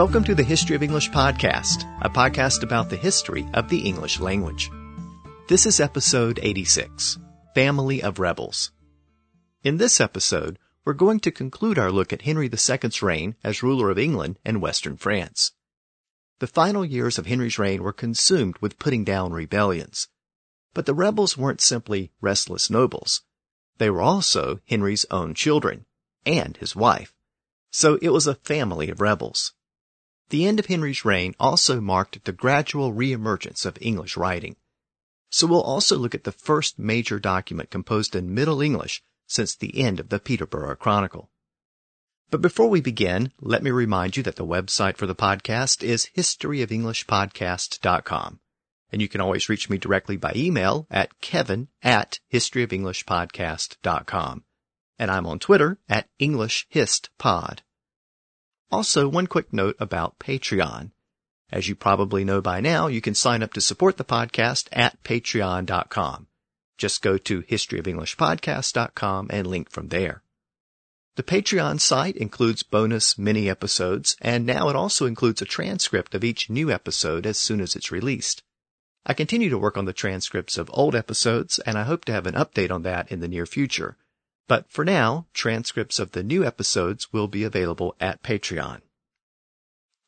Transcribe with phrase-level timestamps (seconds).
[0.00, 4.18] Welcome to the History of English podcast, a podcast about the history of the English
[4.18, 4.70] language.
[5.46, 7.18] This is episode 86,
[7.54, 8.72] Family of Rebels.
[9.62, 13.90] In this episode, we're going to conclude our look at Henry II's reign as ruler
[13.90, 15.52] of England and Western France.
[16.38, 20.08] The final years of Henry's reign were consumed with putting down rebellions.
[20.72, 23.20] But the rebels weren't simply restless nobles.
[23.76, 25.84] They were also Henry's own children
[26.24, 27.14] and his wife.
[27.70, 29.52] So it was a family of rebels.
[30.30, 34.54] The end of Henry's reign also marked the gradual reemergence of English writing.
[35.28, 39.80] So we'll also look at the first major document composed in Middle English since the
[39.80, 41.30] end of the Peterborough Chronicle.
[42.30, 46.08] But before we begin, let me remind you that the website for the podcast is
[46.16, 48.40] historyofenglishpodcast.com.
[48.92, 54.44] And you can always reach me directly by email at kevin at historyofenglishpodcast.com.
[54.98, 57.60] And I'm on Twitter at EnglishHistPod.
[58.70, 60.92] Also, one quick note about Patreon.
[61.50, 65.02] As you probably know by now, you can sign up to support the podcast at
[65.02, 66.28] patreon.com.
[66.78, 70.22] Just go to historyofenglishpodcast.com and link from there.
[71.16, 76.22] The Patreon site includes bonus mini episodes, and now it also includes a transcript of
[76.22, 78.42] each new episode as soon as it's released.
[79.04, 82.26] I continue to work on the transcripts of old episodes, and I hope to have
[82.26, 83.96] an update on that in the near future.
[84.50, 88.80] But for now, transcripts of the new episodes will be available at Patreon.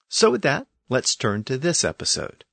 [0.09, 2.45] So with that, let's turn to this episode.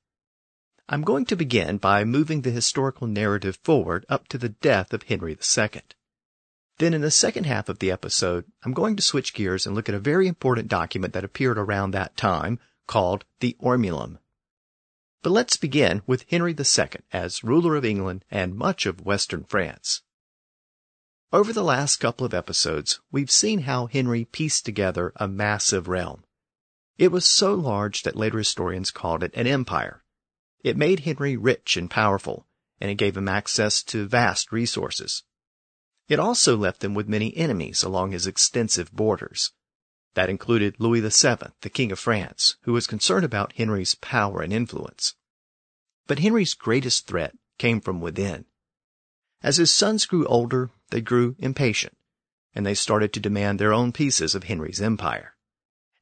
[0.88, 5.02] I'm going to begin by moving the historical narrative forward up to the death of
[5.02, 5.82] Henry II.
[6.78, 9.88] Then in the second half of the episode, I'm going to switch gears and look
[9.88, 14.18] at a very important document that appeared around that time called the Ormulum.
[15.22, 20.02] But let's begin with Henry II as ruler of England and much of Western France.
[21.32, 26.24] Over the last couple of episodes, we've seen how Henry pieced together a massive realm.
[26.98, 30.02] It was so large that later historians called it an empire.
[30.64, 32.48] It made Henry rich and powerful,
[32.80, 35.22] and it gave him access to vast resources.
[36.08, 39.52] It also left him with many enemies along his extensive borders.
[40.14, 44.52] That included Louis VII, the King of France, who was concerned about Henry's power and
[44.52, 45.14] influence.
[46.08, 48.46] But Henry's greatest threat came from within.
[49.44, 51.96] As his sons grew older, they grew impatient,
[52.54, 55.34] and they started to demand their own pieces of Henry's empire.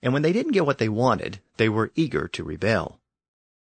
[0.03, 3.01] And when they didn't get what they wanted, they were eager to rebel.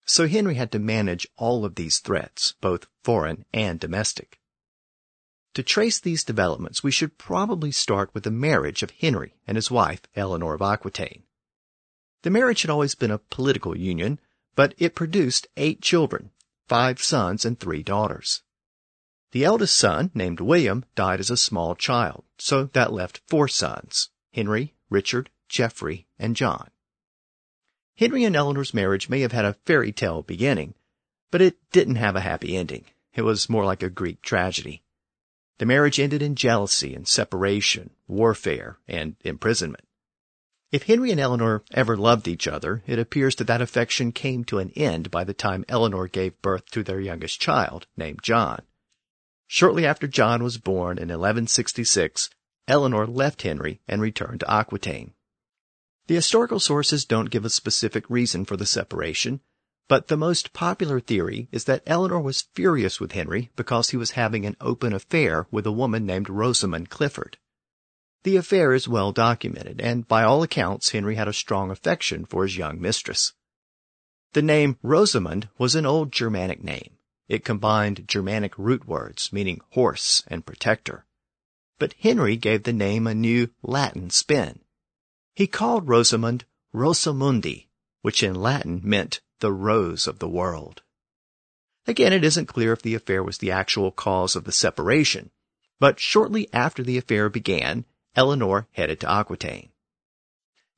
[0.04, 4.40] So Henry had to manage all of these threats, both foreign and domestic.
[5.54, 9.70] To trace these developments, we should probably start with the marriage of Henry and his
[9.70, 11.24] wife, Eleanor of Aquitaine.
[12.22, 14.20] The marriage had always been a political union,
[14.54, 16.30] but it produced eight children,
[16.68, 18.42] five sons and three daughters.
[19.32, 24.10] The eldest son, named William, died as a small child, so that left four sons,
[24.32, 26.70] Henry, Richard, Geoffrey, and John.
[27.94, 30.74] Henry and Eleanor's marriage may have had a fairy tale beginning,
[31.30, 32.86] but it didn't have a happy ending.
[33.14, 34.82] It was more like a Greek tragedy.
[35.58, 39.84] The marriage ended in jealousy and separation, warfare, and imprisonment.
[40.72, 44.58] If Henry and Eleanor ever loved each other, it appears that that affection came to
[44.58, 48.62] an end by the time Eleanor gave birth to their youngest child, named John.
[49.52, 52.30] Shortly after John was born in 1166,
[52.68, 55.12] Eleanor left Henry and returned to Aquitaine.
[56.06, 59.40] The historical sources don't give a specific reason for the separation,
[59.88, 64.12] but the most popular theory is that Eleanor was furious with Henry because he was
[64.12, 67.36] having an open affair with a woman named Rosamond Clifford.
[68.22, 72.44] The affair is well documented, and by all accounts Henry had a strong affection for
[72.44, 73.32] his young mistress.
[74.32, 76.98] The name Rosamond was an old Germanic name.
[77.30, 81.06] It combined Germanic root words meaning horse and protector.
[81.78, 84.58] But Henry gave the name a new Latin spin.
[85.36, 87.68] He called Rosamond Rosamundi,
[88.02, 90.82] which in Latin meant the rose of the world.
[91.86, 95.30] Again, it isn't clear if the affair was the actual cause of the separation,
[95.78, 97.84] but shortly after the affair began,
[98.16, 99.70] Eleanor headed to Aquitaine.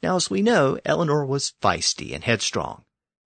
[0.03, 2.85] Now, as we know, Eleanor was feisty and headstrong.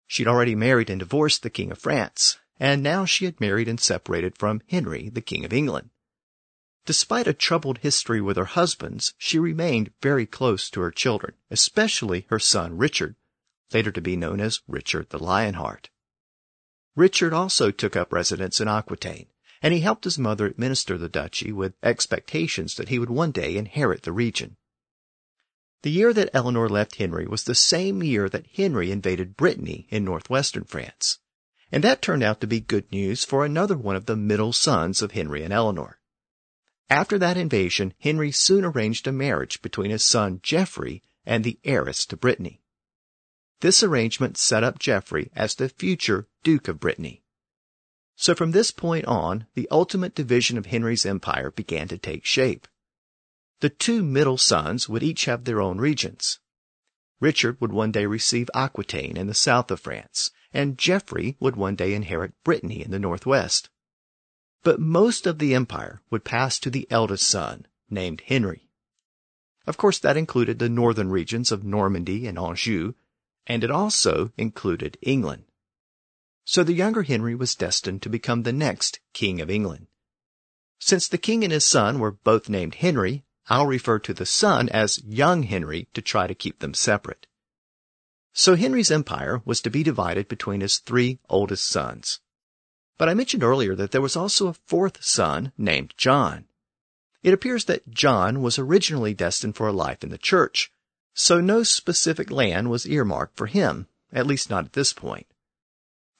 [0.06, 3.80] She'd already married and divorced the King of France, and now she had married and
[3.80, 5.90] separated from Henry, the King of England.
[6.86, 12.26] Despite a troubled history with her husbands, she remained very close to her children, especially
[12.30, 13.14] her son Richard,
[13.72, 15.90] later to be known as Richard the Lionheart.
[16.96, 19.28] Richard also took up residence in Aquitaine,
[19.60, 23.56] and he helped his mother administer the duchy with expectations that he would one day
[23.56, 24.56] inherit the region.
[25.82, 30.04] The year that Eleanor left Henry was the same year that Henry invaded Brittany in
[30.04, 31.18] northwestern France.
[31.70, 35.02] And that turned out to be good news for another one of the middle sons
[35.02, 36.00] of Henry and Eleanor.
[36.90, 42.06] After that invasion, Henry soon arranged a marriage between his son Geoffrey and the heiress
[42.06, 42.62] to Brittany.
[43.60, 47.22] This arrangement set up Geoffrey as the future Duke of Brittany.
[48.16, 52.66] So from this point on, the ultimate division of Henry's empire began to take shape.
[53.60, 56.38] The two middle sons would each have their own regions.
[57.20, 61.76] Richard would one day receive Aquitaine in the south of France, and Geoffrey would one
[61.76, 63.70] day inherit Brittany in the northwest.
[64.64, 68.68] But most of the empire would pass to the eldest son, named Henry.
[69.68, 72.94] Of course, that included the northern regions of Normandy and Anjou,
[73.46, 75.44] and it also included England.
[76.44, 79.86] So the younger Henry was destined to become the next King of England.
[80.80, 84.68] Since the king and his son were both named Henry, I'll refer to the son
[84.70, 87.27] as young Henry to try to keep them separate.
[88.40, 92.20] So Henry's empire was to be divided between his three oldest sons.
[92.96, 96.44] But I mentioned earlier that there was also a fourth son named John.
[97.24, 100.70] It appears that John was originally destined for a life in the church,
[101.14, 105.26] so no specific land was earmarked for him, at least not at this point.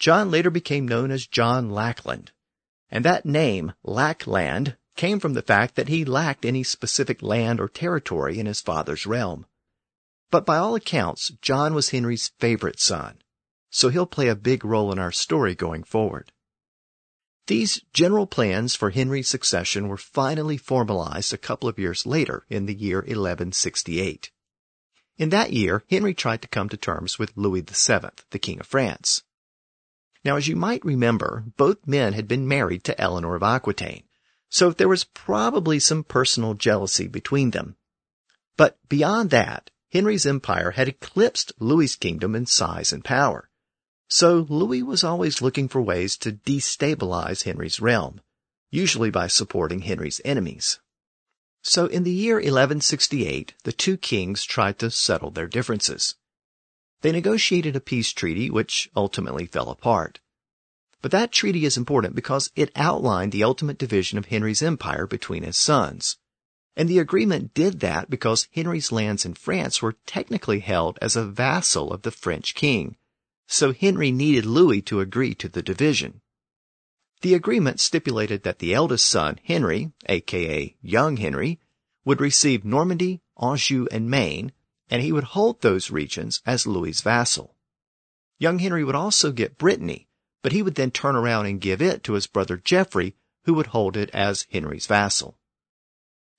[0.01, 2.33] John later became known as John Lackland,
[2.91, 7.69] and that name, Lackland, came from the fact that he lacked any specific land or
[7.69, 9.47] territory in his father's realm.
[10.31, 13.23] But by all accounts, John was Henry's favorite son,
[13.71, 16.33] so he'll play a big role in our story going forward.
[17.47, 22.67] These general plans for Henry's succession were finally formalized a couple of years later in
[22.67, 24.31] the year 1168.
[25.17, 28.67] In that year, Henry tried to come to terms with Louis VII, the King of
[28.67, 29.23] France.
[30.25, 34.05] Now, as you might remember, both men had been married to Eleanor of Aquitaine,
[34.51, 37.77] so there was probably some personal jealousy between them.
[38.59, 43.49] But beyond that, Henry's empire had eclipsed Louis's kingdom in size and power.
[44.09, 48.21] So Louis was always looking for ways to destabilize Henry's realm,
[48.71, 50.79] usually by supporting Henry's enemies.
[51.63, 56.17] So in the year 1168, the two kings tried to settle their differences.
[57.03, 60.21] They negotiated a peace treaty which ultimately fell apart.
[61.01, 65.45] But that treaty is important because it outlined the ultimate division of Henry's empire between
[65.45, 66.17] his sons.
[66.79, 71.27] And the agreement did that because Henry's lands in France were technically held as a
[71.27, 72.97] vassal of the French king.
[73.49, 76.21] So Henry needed Louis to agree to the division.
[77.23, 81.59] The agreement stipulated that the eldest son, Henry, aka young Henry,
[82.05, 84.53] would receive Normandy, Anjou, and Maine,
[84.89, 87.57] and he would hold those regions as Louis's vassal.
[88.39, 90.07] Young Henry would also get Brittany,
[90.43, 93.17] but he would then turn around and give it to his brother Geoffrey,
[93.47, 95.38] who would hold it as Henry's vassal.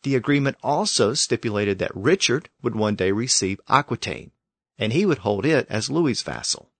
[0.03, 4.31] The agreement also stipulated that Richard would one day receive Aquitaine,
[4.77, 6.71] and he would hold it as Louis's vassal.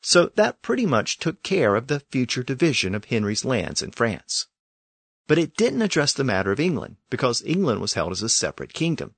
[0.00, 4.46] So that pretty much took care of the future division of Henry's lands in France.
[5.26, 8.72] But it didn't address the matter of England, because England was held as a separate
[8.72, 9.16] kingdom.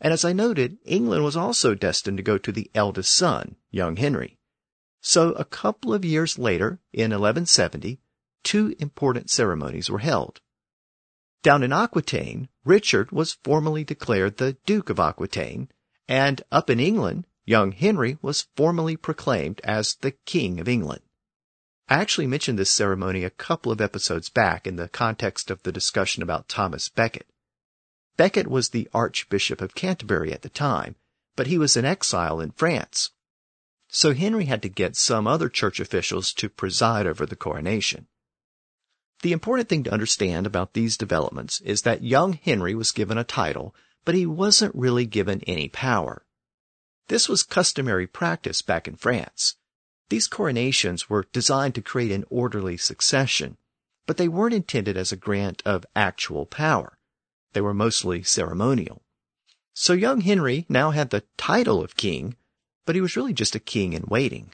[0.00, 3.96] And as I noted, England was also destined to go to the eldest son, young
[3.96, 4.38] Henry.
[5.02, 8.00] So a couple of years later, in 1170,
[8.42, 10.40] two important ceremonies were held.
[11.42, 15.68] Down in Aquitaine, Richard was formally declared the Duke of Aquitaine,
[16.06, 21.02] and up in England, young Henry was formally proclaimed as the King of England.
[21.88, 25.72] I actually mentioned this ceremony a couple of episodes back in the context of the
[25.72, 27.26] discussion about Thomas Becket.
[28.16, 30.94] Becket was the Archbishop of Canterbury at the time,
[31.34, 33.10] but he was in exile in France.
[33.88, 38.06] So Henry had to get some other church officials to preside over the coronation.
[39.22, 43.24] The important thing to understand about these developments is that young Henry was given a
[43.24, 43.74] title,
[44.04, 46.24] but he wasn't really given any power.
[47.06, 49.56] This was customary practice back in France.
[50.08, 53.56] These coronations were designed to create an orderly succession,
[54.06, 56.98] but they weren't intended as a grant of actual power.
[57.52, 59.02] They were mostly ceremonial.
[59.72, 62.36] So young Henry now had the title of king,
[62.84, 64.50] but he was really just a king in waiting.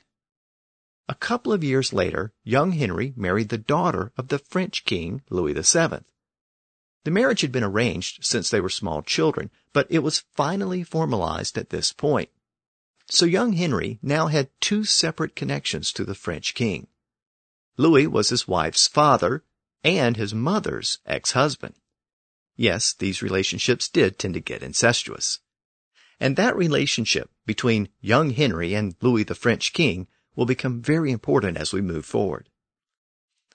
[1.09, 5.55] A couple of years later, young Henry married the daughter of the French king, Louis
[5.55, 6.05] VII.
[7.05, 11.57] The marriage had been arranged since they were small children, but it was finally formalized
[11.57, 12.29] at this point.
[13.11, 16.89] So young Henry now had two separate connections to the French king.
[17.79, 19.45] Louis was his wife's father
[19.83, 21.75] and his mother's ex-husband.
[22.57, 25.39] Yes, these relationships did tend to get incestuous.
[26.21, 30.09] And that relationship between young Henry and Louis the French king
[30.39, 32.49] will become very important as we move forward.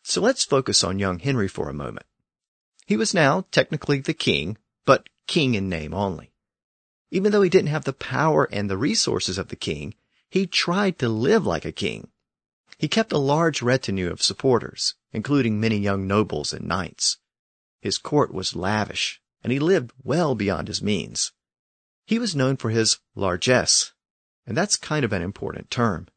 [0.01, 2.05] So let's focus on young Henry for a moment.
[2.85, 6.33] He was now technically the king, but king in name only.
[7.09, 9.95] Even though he didn't have the power and the resources of the king,
[10.29, 12.09] he tried to live like a king.
[12.77, 17.17] He kept a large retinue of supporters, including many young nobles and knights.
[17.79, 21.31] His court was lavish, and he lived well beyond his means.
[22.05, 23.93] He was known for his largesse.
[24.45, 26.09] and that's kind of an important term.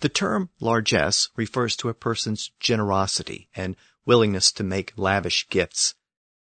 [0.00, 5.94] The term largesse refers to a person's generosity and willingness to make lavish gifts,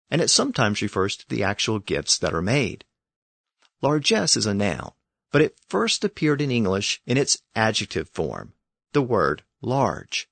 [0.09, 2.85] and it sometimes refers to the actual gifts that are made.
[3.81, 4.91] Largesse is a noun,
[5.31, 8.53] but it first appeared in English in its adjective form,
[8.93, 10.29] the word large.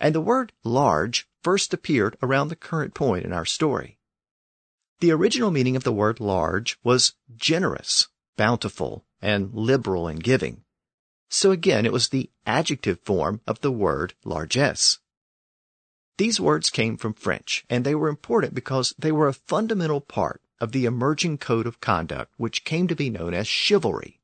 [0.00, 3.98] And the word large first appeared around the current point in our story.
[5.00, 10.64] The original meaning of the word large was generous, bountiful, and liberal in giving.
[11.28, 14.98] So again, it was the adjective form of the word largesse.
[16.16, 20.42] These words came from French, and they were important because they were a fundamental part
[20.58, 24.20] of the emerging code of conduct which came to be known as chivalry.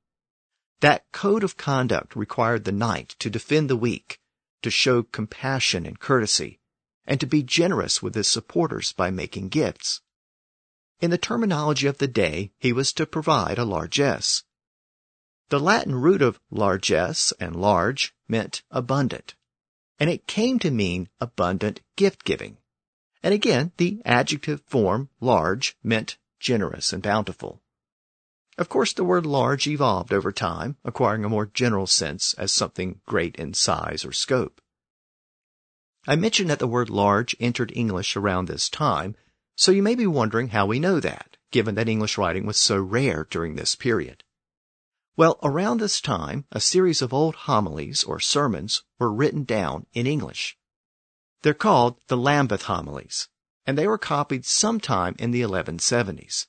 [0.80, 4.20] That code of conduct required the knight to defend the weak,
[4.62, 6.58] to show compassion and courtesy,
[7.06, 10.00] and to be generous with his supporters by making gifts.
[11.00, 14.42] In the terminology of the day, he was to provide a largesse.
[15.50, 19.34] The Latin root of largesse and large meant abundant,
[19.98, 22.56] and it came to mean abundant gift giving.
[23.22, 27.62] And again, the adjective form large meant generous and bountiful.
[28.56, 33.00] Of course, the word large evolved over time, acquiring a more general sense as something
[33.04, 34.62] great in size or scope.
[36.06, 39.16] I mentioned that the word large entered English around this time,
[39.56, 42.78] so you may be wondering how we know that, given that English writing was so
[42.78, 44.24] rare during this period.
[45.16, 50.08] Well, around this time, a series of old homilies or sermons were written down in
[50.08, 50.58] English.
[51.42, 53.28] They're called the Lambeth Homilies,
[53.64, 56.48] and they were copied sometime in the 1170s.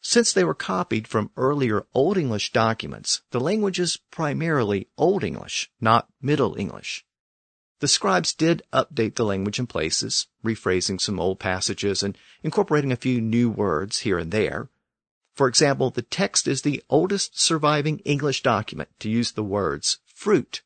[0.00, 5.68] Since they were copied from earlier Old English documents, the language is primarily Old English,
[5.80, 7.04] not Middle English.
[7.80, 12.96] The scribes did update the language in places, rephrasing some old passages and incorporating a
[12.96, 14.70] few new words here and there,
[15.38, 20.62] for example, the text is the oldest surviving English document to use the words fruit,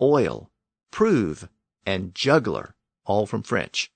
[0.00, 0.50] oil,
[0.90, 1.46] prove,
[1.84, 3.92] and juggler, all from French.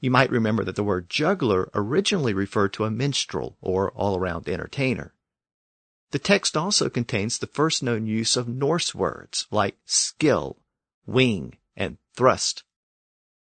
[0.00, 5.14] You might remember that the word juggler originally referred to a minstrel or all-around entertainer.
[6.10, 10.58] The text also contains the first known use of Norse words like skill,
[11.06, 12.64] wing, and thrust.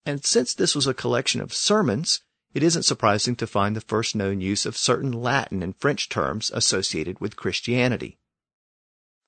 [0.05, 2.19] And since this was a collection of sermons,
[2.55, 6.49] it isn't surprising to find the first known use of certain Latin and French terms
[6.53, 8.17] associated with Christianity.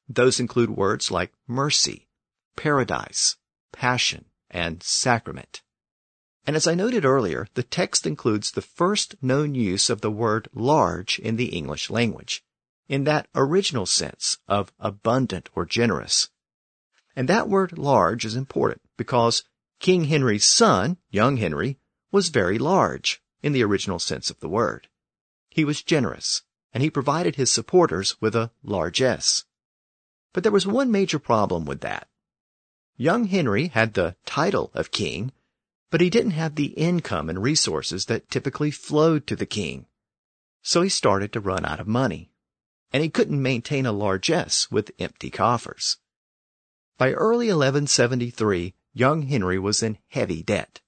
[0.08, 2.08] Those include words like mercy,
[2.56, 3.36] paradise,
[3.74, 5.62] passion, and sacrament.
[6.46, 10.48] And as I noted earlier, the text includes the first known use of the word
[10.54, 12.46] large in the English language,
[12.88, 16.30] in that original sense of abundant or generous.
[17.14, 19.44] And that word large is important because
[19.82, 21.78] King Henry's son, young Henry,
[22.12, 24.88] was very large in the original sense of the word.
[25.50, 29.46] He was generous, and he provided his supporters with a largesse.
[30.34, 32.08] But there was one major problem with that.
[32.96, 35.32] Young Henry had the title of king,
[35.90, 39.86] but he didn't have the income and resources that typically flowed to the king.
[40.62, 42.32] So he started to run out of money,
[42.92, 45.98] and he couldn't maintain a largesse with empty coffers.
[46.98, 50.82] By early 1173, young Henry was in heavy debt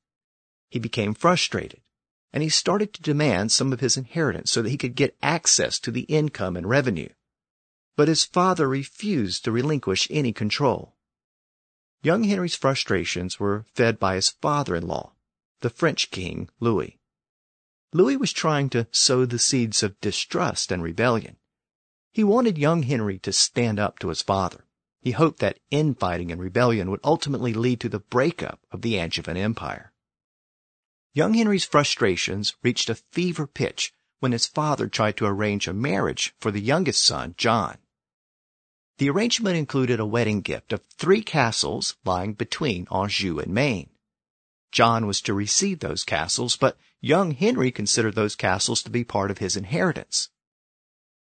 [0.69, 1.81] he became frustrated
[2.31, 5.79] and he started to demand some of his inheritance so that he could get access
[5.79, 7.09] to the income and revenue.
[7.95, 10.95] But his father refused to relinquish any control.
[12.01, 15.13] Young Henry's frustrations were fed by his father-in-law,
[15.61, 16.99] the French king Louis.
[17.91, 21.37] Louis was trying to sow the seeds of distrust and rebellion.
[22.11, 24.65] He wanted young Henry to stand up to his father.
[25.01, 29.37] He hoped that infighting and rebellion would ultimately lead to the breakup of the Angevin
[29.37, 29.91] Empire.
[31.13, 36.33] Young Henry's frustrations reached a fever pitch when his father tried to arrange a marriage
[36.39, 37.77] for the youngest son, John.
[38.99, 43.89] The arrangement included a wedding gift of three castles lying between Anjou and Maine.
[44.71, 49.31] John was to receive those castles, but young Henry considered those castles to be part
[49.31, 50.29] of his inheritance.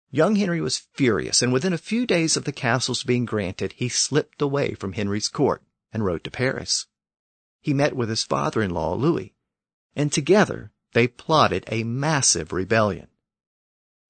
[0.10, 3.90] Young Henry was furious, and within a few days of the castles being granted, he
[3.90, 6.88] slipped away from Henry's court and rode to Paris.
[7.60, 9.34] He met with his father-in-law, Louis,
[9.98, 13.08] and together they plotted a massive rebellion.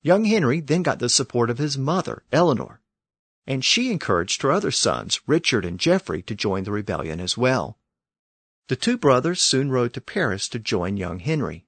[0.03, 2.81] Young Henry then got the support of his mother, Eleanor,
[3.47, 7.79] and she encouraged her other sons, Richard and Geoffrey, to join the rebellion as well.
[8.67, 11.65] The two brothers soon rode to Paris to join young Henry.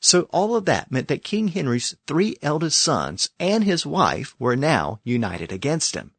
[0.00, 4.56] So all of that meant that King Henry's three eldest sons and his wife were
[4.56, 6.12] now united against him.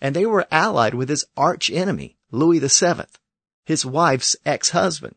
[0.00, 3.06] And they were allied with his arch enemy, Louis VII,
[3.64, 5.16] his wife's ex-husband.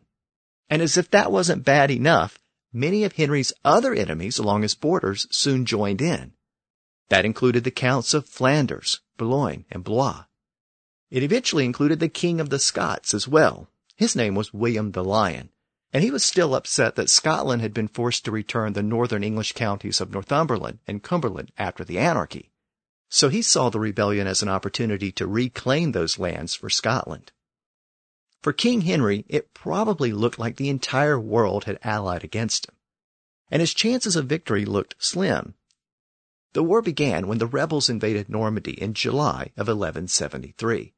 [0.70, 2.40] And as if that wasn't bad enough,
[2.74, 6.34] many of Henry's other enemies along his borders soon joined in.
[7.10, 10.26] That included the counts of Flanders, Boulogne, and Blois.
[11.10, 13.70] It eventually included the King of the Scots as well.
[13.96, 15.50] His name was William the Lion,
[15.94, 19.54] and he was still upset that Scotland had been forced to return the northern English
[19.54, 22.52] counties of Northumberland and Cumberland after the anarchy.
[23.10, 27.32] So he saw the rebellion as an opportunity to reclaim those lands for Scotland.
[28.42, 32.76] For King Henry, it probably looked like the entire world had allied against him,
[33.50, 35.56] and his chances of victory looked slim.
[36.54, 40.94] The war began when the rebels invaded Normandy in July of 1173.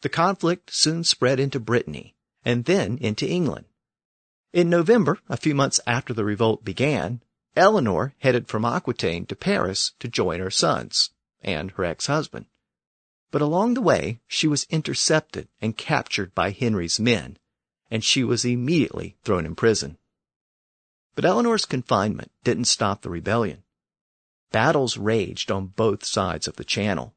[0.00, 3.66] The conflict soon spread into Brittany and then into England.
[4.52, 7.22] In November, a few months after the revolt began,
[7.56, 12.46] Eleanor headed from Aquitaine to Paris to join her sons and her ex-husband.
[13.34, 17.36] But along the way, she was intercepted and captured by Henry's men,
[17.90, 19.98] and she was immediately thrown in prison.
[21.16, 23.64] But Eleanor's confinement didn't stop the rebellion.
[24.52, 27.16] Battles raged on both sides of the channel.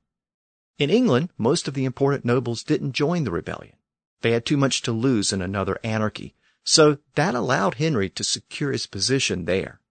[0.79, 3.75] In England, most of the important nobles didn't join the rebellion.
[4.21, 6.33] They had too much to lose in another anarchy,
[6.63, 9.81] so that allowed Henry to secure his position there.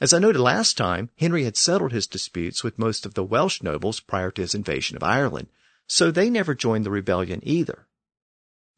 [0.00, 3.62] As I noted last time, Henry had settled his disputes with most of the Welsh
[3.62, 5.48] nobles prior to his invasion of Ireland,
[5.86, 7.86] so they never joined the rebellion either.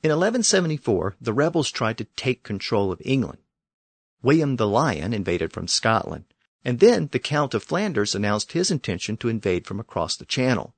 [0.03, 3.39] In 1174, the rebels tried to take control of England.
[4.23, 6.25] William the Lion invaded from Scotland,
[6.65, 10.75] and then the Count of Flanders announced his intention to invade from across the Channel.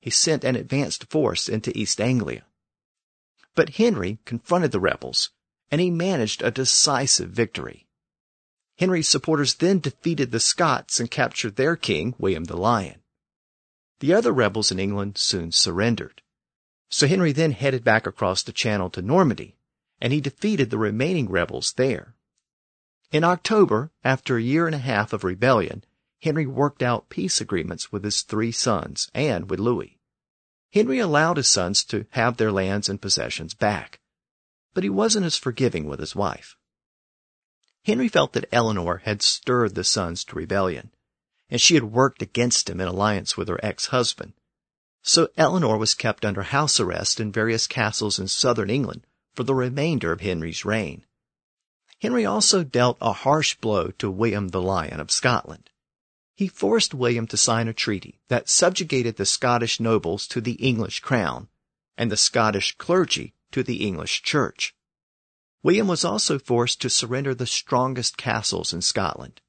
[0.00, 2.46] He sent an advanced force into East Anglia.
[3.54, 5.30] But Henry confronted the rebels
[5.70, 7.85] and he managed a decisive victory.
[8.78, 13.02] Henry's supporters then defeated the Scots and captured their king, William the Lion.
[14.00, 16.22] The other rebels in England soon surrendered.
[16.88, 19.56] So Henry then headed back across the channel to Normandy,
[20.00, 22.14] and he defeated the remaining rebels there.
[23.10, 25.84] In October, after a year and a half of rebellion,
[26.22, 29.98] Henry worked out peace agreements with his three sons and with Louis.
[30.72, 34.00] Henry allowed his sons to have their lands and possessions back
[34.76, 36.54] but he wasn't as forgiving with his wife.
[37.86, 40.90] Henry felt that Eleanor had stirred the sons to rebellion,
[41.48, 44.32] and she had worked against him in alliance with her ex-husband.
[45.02, 49.54] So Eleanor was kept under house arrest in various castles in southern England for the
[49.54, 51.06] remainder of Henry's reign.
[52.02, 55.70] Henry also dealt a harsh blow to William the Lion of Scotland.
[56.34, 60.98] He forced William to sign a treaty that subjugated the Scottish nobles to the English
[60.98, 61.48] crown
[61.96, 64.74] and the Scottish clergy to the English church.
[65.66, 69.40] William was also forced to surrender the strongest castles in Scotland.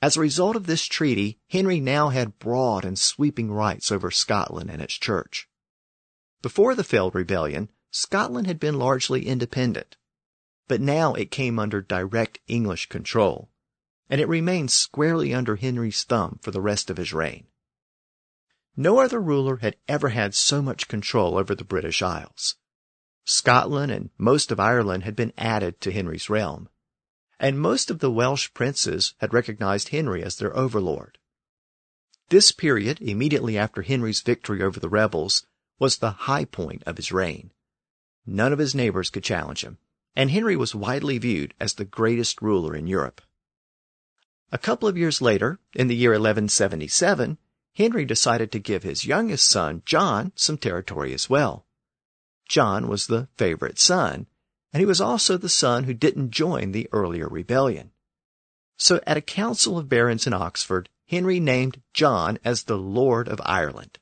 [0.00, 4.70] As a result of this treaty, Henry now had broad and sweeping rights over Scotland
[4.70, 5.46] and its church.
[6.40, 9.98] Before the failed rebellion, Scotland had been largely independent,
[10.68, 13.50] but now it came under direct English control,
[14.08, 17.46] and it remained squarely under Henry's thumb for the rest of his reign.
[18.74, 22.56] No other ruler had ever had so much control over the British Isles.
[23.28, 26.68] Scotland and most of Ireland had been added to Henry's realm,
[27.40, 31.18] and most of the Welsh princes had recognized Henry as their overlord.
[32.28, 35.44] This period, immediately after Henry's victory over the rebels,
[35.80, 37.50] was the high point of his reign.
[38.24, 39.78] None of his neighbors could challenge him,
[40.14, 43.20] and Henry was widely viewed as the greatest ruler in Europe.
[44.52, 47.38] A couple of years later, in the year 1177,
[47.74, 51.65] Henry decided to give his youngest son, John, some territory as well.
[52.48, 54.26] John was the favorite son,
[54.72, 57.92] and he was also the son who didn't join the earlier rebellion.
[58.76, 63.40] So at a council of barons in Oxford, Henry named John as the Lord of
[63.44, 63.98] Ireland.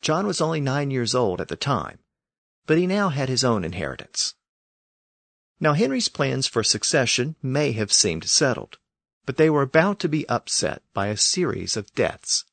[0.00, 1.98] John was only nine years old at the time,
[2.66, 4.34] but he now had his own inheritance.
[5.60, 8.78] Now Henry's plans for succession may have seemed settled,
[9.24, 12.44] but they were about to be upset by a series of deaths.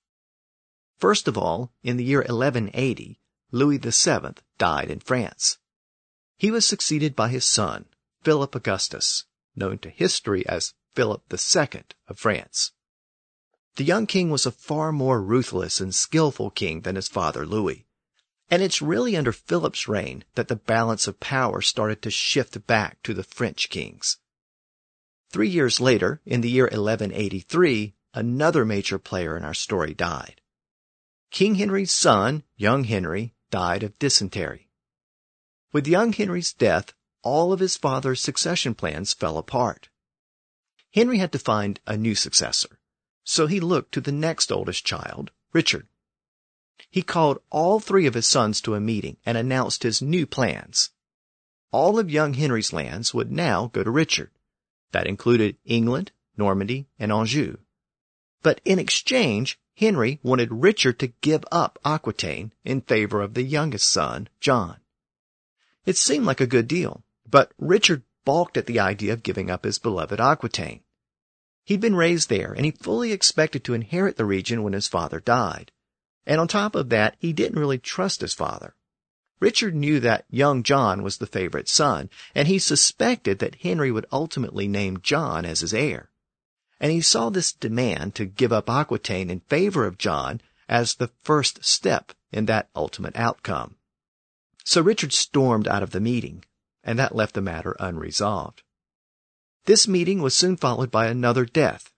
[0.97, 3.19] First of all, in the year 1180,
[3.53, 5.57] Louis VII died in France.
[6.37, 7.85] He was succeeded by his son,
[8.23, 12.71] Philip Augustus, known to history as Philip II of France.
[13.75, 17.85] The young king was a far more ruthless and skillful king than his father Louis.
[18.49, 23.01] And it's really under Philip's reign that the balance of power started to shift back
[23.03, 24.17] to the French kings.
[25.29, 30.41] Three years later, in the year 1183, another major player in our story died.
[31.31, 34.69] King Henry's son, young Henry, died of dysentery.
[35.71, 39.89] With young Henry's death, all of his father's succession plans fell apart.
[40.93, 42.79] Henry had to find a new successor,
[43.23, 45.87] so he looked to the next oldest child, Richard.
[46.89, 50.89] He called all three of his sons to a meeting and announced his new plans.
[51.71, 54.31] All of young Henry's lands would now go to Richard.
[54.91, 57.57] That included England, Normandy, and Anjou.
[58.41, 63.89] But in exchange, Henry wanted Richard to give up Aquitaine in favor of the youngest
[63.89, 64.77] son, John.
[65.87, 69.63] It seemed like a good deal, but Richard balked at the idea of giving up
[69.63, 70.81] his beloved Aquitaine.
[71.63, 75.19] He'd been raised there, and he fully expected to inherit the region when his father
[75.19, 75.71] died.
[76.27, 78.75] And on top of that, he didn't really trust his father.
[79.39, 84.05] Richard knew that young John was the favorite son, and he suspected that Henry would
[84.11, 86.10] ultimately name John as his heir.
[86.81, 91.11] And he saw this demand to give up Aquitaine in favor of John as the
[91.21, 93.75] first step in that ultimate outcome.
[94.65, 96.43] So Richard stormed out of the meeting,
[96.83, 98.63] and that left the matter unresolved.
[99.65, 101.91] This meeting was soon followed by another death.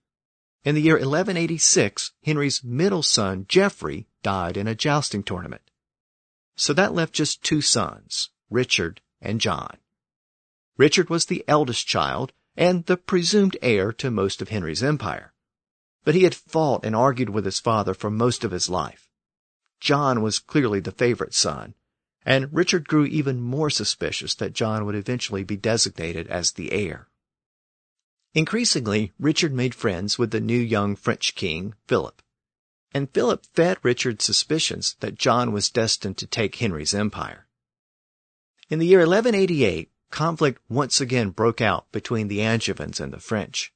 [0.64, 5.62] In the year 1186, Henry's middle son, Geoffrey, died in a jousting tournament.
[6.56, 9.78] So that left just two sons, Richard and John.
[10.76, 15.32] Richard was the eldest child and the presumed heir to most of Henry's empire.
[16.04, 19.08] But he had fought and argued with his father for most of his life.
[19.80, 21.74] John was clearly the favorite son,
[22.24, 27.08] and Richard grew even more suspicious that John would eventually be designated as the heir.
[28.34, 32.22] Increasingly, Richard made friends with the new young French king, Philip
[32.94, 37.48] and Philip fed Richard's suspicions that John was destined to take Henry's empire.
[38.70, 43.72] In the year 1188, conflict once again broke out between the Angevins and the French.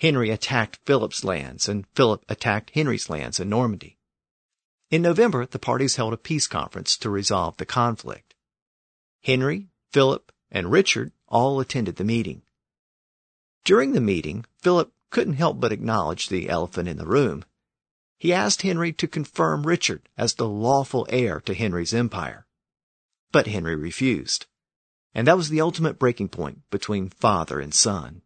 [0.00, 3.96] Henry attacked Philip's lands, and Philip attacked Henry's lands in Normandy.
[4.90, 8.34] In November, the parties held a peace conference to resolve the conflict.
[9.22, 12.42] Henry, Philip, and Richard all attended the meeting.
[13.64, 17.44] During the meeting, Philip couldn't help but acknowledge the elephant in the room
[18.22, 22.46] he asked Henry to confirm Richard as the lawful heir to Henry's empire.
[23.32, 24.46] But Henry refused.
[25.14, 28.22] And that was the ultimate breaking point between father and son.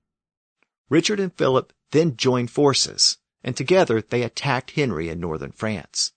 [0.88, 6.12] Richard and Philip then joined forces, and together they attacked Henry in northern France.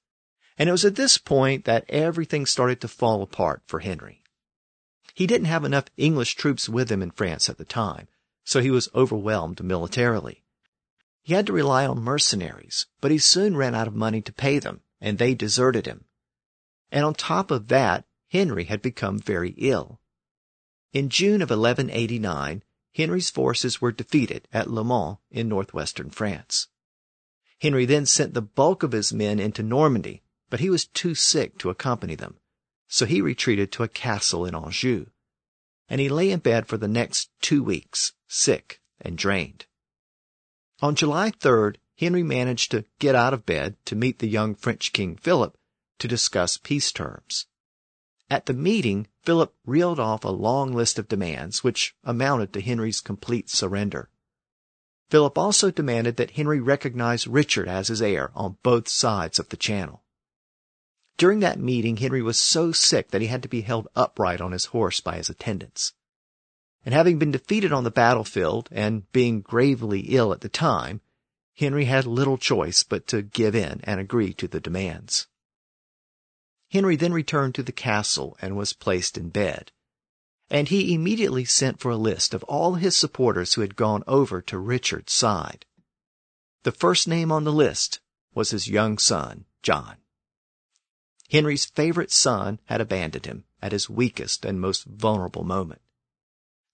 [0.58, 4.24] And it was at this point that everything started to fall apart for Henry.
[5.16, 8.08] He didn't have enough English troops with him in France at the time,
[8.44, 10.44] so he was overwhelmed militarily.
[11.24, 14.60] He had to rely on mercenaries, but he soon ran out of money to pay
[14.60, 16.06] them, and they deserted him.
[16.92, 20.00] And on top of that, Henry had become very ill.
[20.92, 22.64] In June of 1189,
[22.96, 26.68] Henry's forces were defeated at Le Mans in northwestern France.
[27.62, 31.60] Henry then sent the bulk of his men into Normandy, but he was too sick
[31.60, 32.38] to accompany them,
[32.88, 35.06] so he retreated to a castle in Anjou.
[35.88, 39.68] And he lay in bed for the next two weeks, sick and drained.
[40.82, 44.92] On July 3rd, Henry managed to get out of bed to meet the young French
[44.94, 45.56] King Philip
[46.00, 47.46] to discuss peace terms.
[48.30, 53.02] At the meeting, Philip reeled off a long list of demands which amounted to Henry's
[53.02, 54.10] complete surrender.
[55.10, 59.58] Philip also demanded that Henry recognize Richard as his heir on both sides of the
[59.58, 60.04] channel.
[61.18, 64.52] During that meeting, Henry was so sick that he had to be held upright on
[64.52, 65.94] his horse by his attendants
[66.86, 71.02] and having been defeated on the battlefield and being gravely ill at the time,
[71.56, 75.28] Henry had little choice but to give in and agree to the demands.
[76.70, 79.72] Henry then returned to the castle and was placed in bed.
[80.50, 84.42] And he immediately sent for a list of all his supporters who had gone over
[84.44, 85.66] to Richard's side.
[86.64, 88.02] The first name on the list
[88.34, 89.98] was his young son, John.
[91.32, 95.82] Henry's favorite son had abandoned him at his weakest and most vulnerable moment.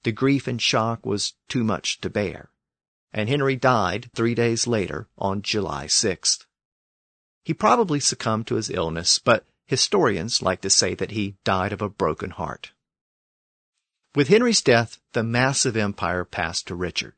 [0.03, 2.51] The grief and shock was too much to bear,
[3.11, 6.45] and Henry died three days later on July 6th.
[7.43, 11.81] He probably succumbed to his illness, but historians like to say that he died of
[11.81, 12.71] a broken heart.
[14.13, 17.13] With Henry's death, the massive empire passed to Richard.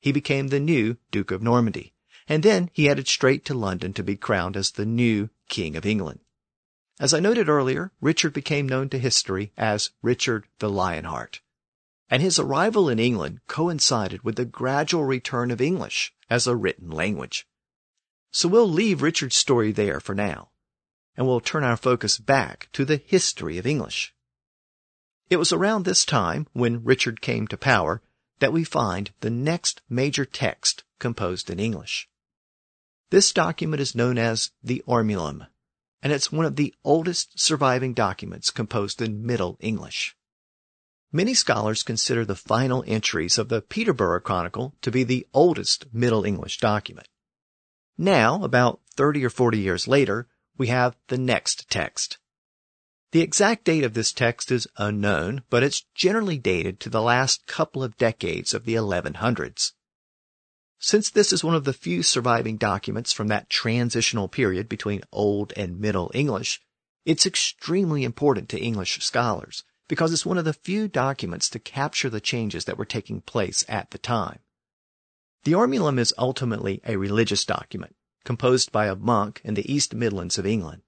[0.00, 1.94] He became the new Duke of Normandy,
[2.26, 5.86] and then he headed straight to London to be crowned as the new King of
[5.86, 6.20] England.
[7.00, 11.40] As I noted earlier, Richard became known to history as Richard the Lionheart
[12.10, 16.90] and his arrival in England coincided with the gradual return of English as a written
[16.90, 17.46] language.
[18.30, 20.50] So we'll leave Richard's story there for now,
[21.18, 24.14] and we'll turn our focus back to the history of English.
[25.28, 28.00] It was around this time, when Richard came to power,
[28.38, 32.08] that we find the next major text composed in English.
[33.10, 35.48] This document is known as the Ormulum,
[36.02, 40.16] and it's one of the oldest surviving documents composed in Middle English.
[41.10, 46.24] Many scholars consider the final entries of the Peterborough Chronicle to be the oldest Middle
[46.24, 47.08] English document.
[47.96, 52.18] Now, about 30 or 40 years later, we have the next text.
[53.12, 57.46] The exact date of this text is unknown, but it's generally dated to the last
[57.46, 59.72] couple of decades of the 1100s.
[60.78, 65.52] Since this is one of the few surviving documents from that transitional period between Old
[65.56, 66.60] and Middle English,
[67.06, 72.10] it's extremely important to English scholars because it's one of the few documents to capture
[72.10, 74.40] the changes that were taking place at the time.
[75.44, 77.96] The Ormulum is ultimately a religious document
[78.28, 80.82] composed by a monk in the East Midlands of England.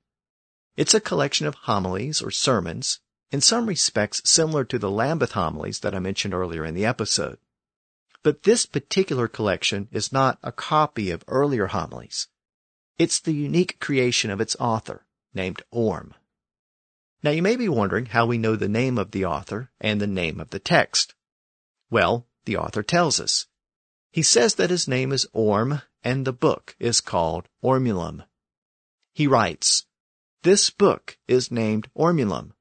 [0.77, 3.01] It's a collection of homilies or sermons,
[3.31, 7.39] in some respects similar to the Lambeth homilies that I mentioned earlier in the episode.
[8.23, 12.29] But this particular collection is not a copy of earlier homilies.
[12.99, 16.13] It's the unique creation of its author, named Orm.
[17.23, 20.07] Now you may be wondering how we know the name of the author and the
[20.07, 21.15] name of the text.
[21.89, 23.47] Well, the author tells us.
[24.11, 28.25] He says that his name is Orm and the book is called Ormulum.
[29.13, 29.87] He writes,
[30.43, 32.53] This book is named Ormulum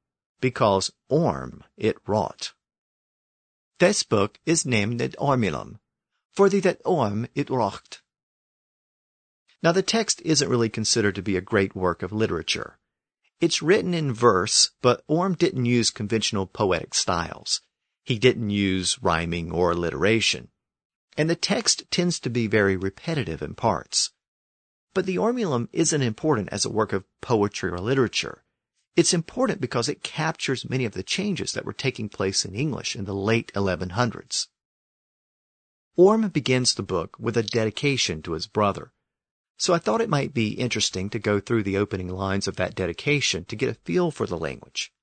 [0.41, 2.53] because Orm it wrought.
[3.79, 5.79] This book is named Ormulum,
[6.33, 8.01] for the that Orm it wrought.
[9.61, 12.77] Now the text isn't really considered to be a great work of literature.
[13.41, 17.61] It's written in verse, but Orm didn't use conventional poetic styles.
[18.03, 20.49] He didn't use rhyming or alliteration.
[21.17, 24.11] And the text tends to be very repetitive in parts.
[24.93, 28.43] But the Ormulum isn't important as a work of poetry or literature.
[28.95, 32.95] It's important because it captures many of the changes that were taking place in English
[32.95, 34.47] in the late 1100s.
[35.95, 38.93] Orm begins the book with a dedication to his brother.
[39.57, 42.75] So I thought it might be interesting to go through the opening lines of that
[42.75, 44.93] dedication to get a feel for the language.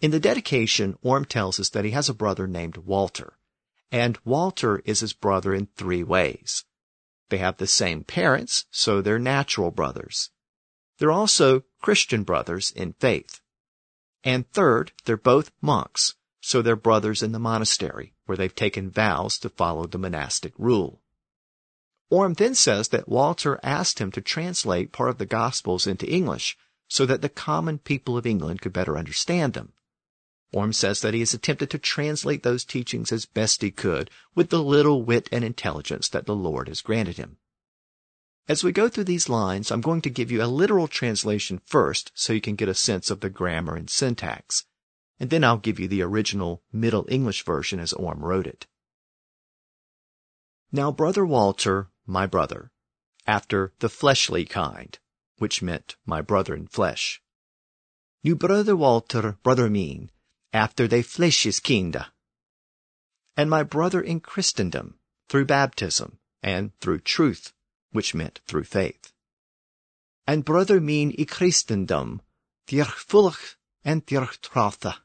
[0.00, 3.38] In the dedication, Orm tells us that he has a brother named Walter,
[3.94, 6.64] and Walter is his brother in three ways.
[7.28, 10.30] They have the same parents, so they're natural brothers.
[10.98, 13.40] They're also Christian brothers in faith.
[14.24, 19.38] And third, they're both monks, so they're brothers in the monastery, where they've taken vows
[19.38, 21.00] to follow the monastic rule.
[22.10, 26.58] Orm then says that Walter asked him to translate part of the Gospels into English
[26.88, 29.72] so that the common people of England could better understand them.
[30.54, 34.50] Orm says that he has attempted to translate those teachings as best he could with
[34.50, 37.38] the little wit and intelligence that the Lord has granted him.
[38.46, 42.12] As we go through these lines, I'm going to give you a literal translation first
[42.14, 44.64] so you can get a sense of the grammar and syntax.
[45.18, 48.68] And then I'll give you the original Middle English version as Orm wrote it.
[50.70, 52.70] Now brother Walter, my brother,
[53.26, 54.96] after the fleshly kind,
[55.38, 57.20] which meant my brother in flesh.
[58.22, 60.10] Nu brother Walter, brother mean,
[60.54, 62.12] after they flesh is kinda.
[63.36, 67.52] And my brother in Christendom, through baptism, and through truth,
[67.90, 69.12] which meant through faith.
[70.28, 72.22] And brother mean i Christendom,
[72.68, 74.98] dir fulch and dir trotha.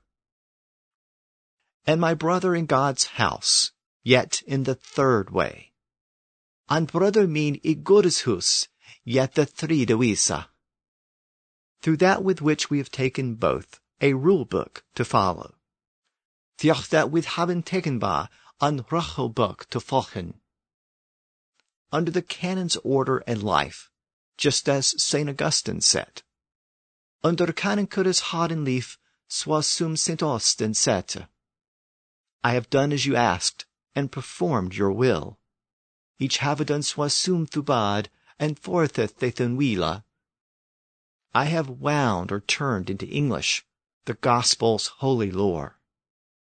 [1.85, 3.71] And my brother in God's house,
[4.03, 5.73] yet in the third way.
[6.69, 8.67] And brother mean i hus,
[9.03, 10.49] yet the threede wisa.
[11.81, 15.55] Through that with which we have taken both a rule book to follow.
[16.57, 18.29] Thioch that with haben taken ba
[18.61, 18.85] an
[19.33, 20.33] book to folgen
[21.91, 23.89] under the canon's order and life,
[24.37, 25.29] just as St.
[25.29, 26.21] Augustine said.
[27.23, 28.97] Under canon curis harden leaf,
[29.29, 30.21] swa sum St.
[30.21, 31.27] Austin said,
[32.43, 35.39] I have done as you asked, and performed your will.
[36.19, 38.07] Each have done swa sum thubad,
[38.37, 40.03] and fortheth thethun wila.
[41.33, 43.65] I have wound or turned into English
[44.09, 45.77] the gospel's holy lore.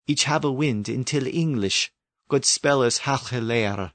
[0.06, 1.90] Each have a wind until English,
[2.28, 3.92] God spellers hachelere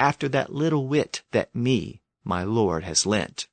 [0.00, 3.46] after that little wit that me, my Lord, has lent.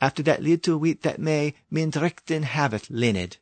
[0.00, 3.36] After that little wit that may Mindrichten haveth linned.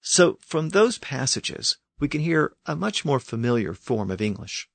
[0.00, 4.70] So from those passages, we can hear a much more familiar form of English.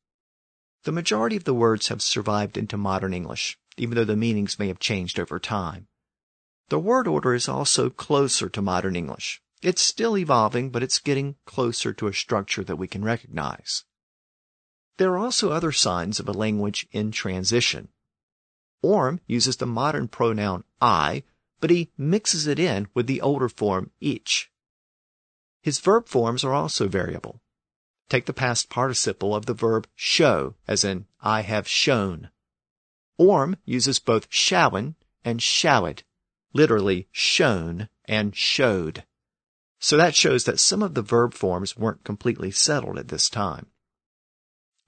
[0.84, 4.68] The majority of the words have survived into modern English, even though the meanings may
[4.68, 5.88] have changed over time.
[6.70, 9.42] The word order is also closer to modern English.
[9.62, 13.86] It's still evolving, but it's getting closer to a structure that we can recognize.
[14.98, 17.90] There are also other signs of a language in transition.
[18.82, 21.24] Orm uses the modern pronoun I,
[21.60, 24.52] but he mixes it in with the older form ich.
[25.62, 27.42] His verb forms are also variable.
[28.10, 32.30] Take the past participle of the verb show, as in I have shown.
[33.18, 36.04] Orm uses both showen and showed,
[36.54, 39.04] literally shown and showed.
[39.80, 43.68] So that shows that some of the verb forms weren't completely settled at this time.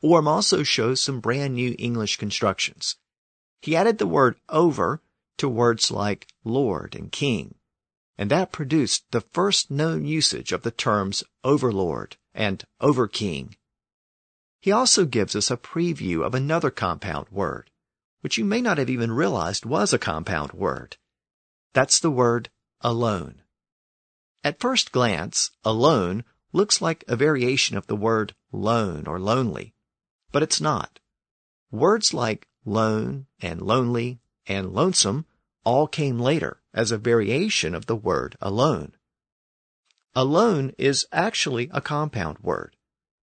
[0.01, 2.95] Orm also shows some brand new English constructions.
[3.61, 5.01] He added the word over
[5.37, 7.55] to words like Lord and King,
[8.17, 13.55] and that produced the first known usage of the terms overlord and overking.
[14.61, 17.69] He also gives us a preview of another compound word,
[18.21, 20.97] which you may not have even realized was a compound word.
[21.73, 22.49] That's the word
[22.81, 23.41] alone.
[24.43, 29.73] At first glance, alone looks like a variation of the word lone or lonely,
[30.31, 30.99] but it's not.
[31.71, 35.25] Words like lone and lonely and lonesome
[35.63, 38.93] all came later as a variation of the word alone.
[40.15, 42.75] Alone is actually a compound word.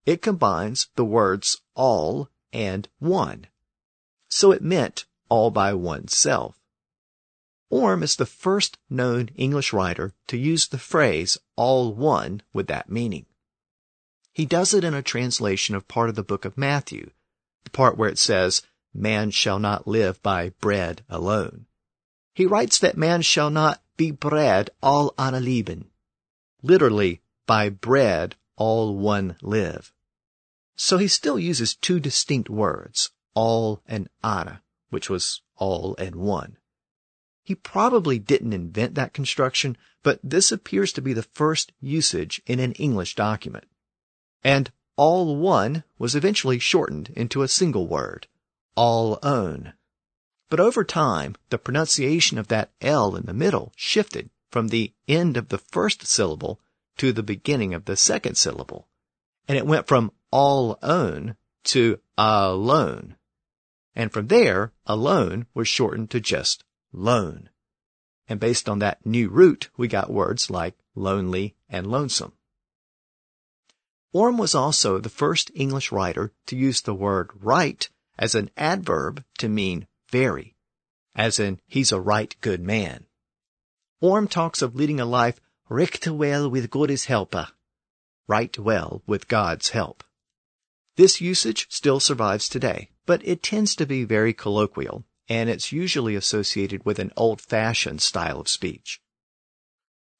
[0.04, 3.48] It combines the words all and one.
[4.28, 6.60] So it meant all by oneself.
[7.68, 12.88] Orm is the first known English writer to use the phrase all one with that
[12.88, 13.26] meaning.
[14.32, 17.10] He does it in a translation of part of the book of Matthew,
[17.64, 18.62] the part where it says,
[18.94, 21.66] man shall not live by bread alone.
[22.34, 25.90] He writes that man shall not be bread all an leben.
[26.62, 29.92] Literally, by bread all one live.
[30.76, 36.58] So he still uses two distinct words, all and ana, which was all and one.
[37.46, 42.58] He probably didn't invent that construction, but this appears to be the first usage in
[42.58, 43.68] an English document.
[44.42, 48.26] And all one was eventually shortened into a single word,
[48.74, 49.74] all own.
[50.50, 55.36] But over time, the pronunciation of that L in the middle shifted from the end
[55.36, 56.60] of the first syllable
[56.96, 58.88] to the beginning of the second syllable.
[59.46, 63.14] And it went from all own to alone.
[63.94, 67.50] And from there, alone was shortened to just lone.
[68.28, 72.32] And based on that new root, we got words like lonely and lonesome.
[74.12, 79.22] Orm was also the first English writer to use the word right as an adverb
[79.38, 80.56] to mean very,
[81.14, 83.06] as in he's a right good man.
[84.00, 87.34] Orm talks of leading a life recht well with God's help,
[88.26, 90.02] right well with God's help.
[90.96, 96.14] This usage still survives today, but it tends to be very colloquial and it's usually
[96.14, 99.00] associated with an old-fashioned style of speech.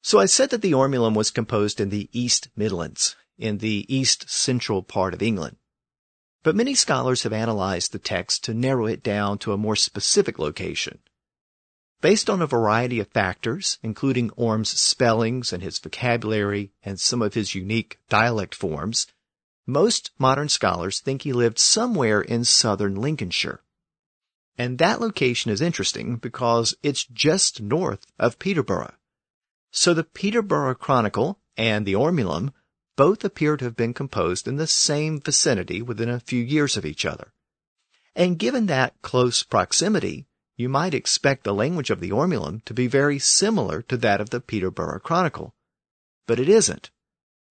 [0.01, 4.29] So I said that the Ormulum was composed in the East Midlands, in the east
[4.29, 5.57] central part of England.
[6.43, 10.39] But many scholars have analyzed the text to narrow it down to a more specific
[10.39, 10.99] location.
[11.99, 17.33] Based on a variety of factors, including Orm's spellings and his vocabulary and some of
[17.33, 19.07] his unique dialect forms,
[19.65, 23.61] most modern scholars think he lived somewhere in southern Lincolnshire.
[24.57, 28.95] And that location is interesting because it's just north of Peterborough.
[29.71, 32.53] So the Peterborough Chronicle and the Ormulum
[32.95, 36.85] both appear to have been composed in the same vicinity within a few years of
[36.85, 37.31] each other.
[38.15, 42.87] And given that close proximity, you might expect the language of the Ormulum to be
[42.87, 45.53] very similar to that of the Peterborough Chronicle.
[46.25, 46.89] But it isn't.